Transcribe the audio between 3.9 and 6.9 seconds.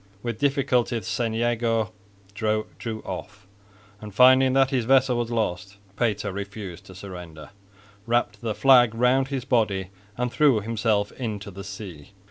and, finding that his vessel was lost, Pater, refusing